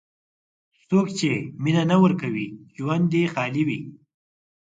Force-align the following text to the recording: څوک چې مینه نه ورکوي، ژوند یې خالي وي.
څوک 0.89 1.07
چې 1.17 1.31
مینه 1.63 1.83
نه 1.91 1.97
ورکوي، 2.03 2.47
ژوند 2.75 3.09
یې 3.17 3.31
خالي 3.33 3.63
وي. 3.67 3.79